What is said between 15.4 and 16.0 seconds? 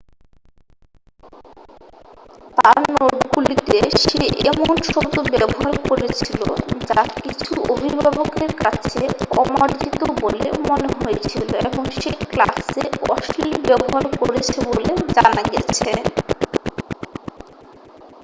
গেছে